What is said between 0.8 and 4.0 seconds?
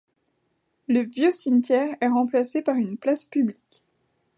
Le vieux cimetière est remplacé par une place publique.